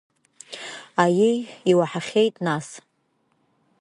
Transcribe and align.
Аиеи, 1.03 1.37
иуаҳахьеит, 1.71 2.35
нас? 2.45 2.67